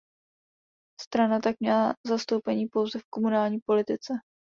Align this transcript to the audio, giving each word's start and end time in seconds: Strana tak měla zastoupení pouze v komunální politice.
Strana 1.01 1.39
tak 1.39 1.55
měla 1.59 1.93
zastoupení 2.07 2.67
pouze 2.67 2.99
v 2.99 3.03
komunální 3.09 3.57
politice. 3.65 4.13